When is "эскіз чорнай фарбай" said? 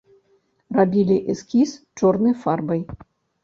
1.35-2.87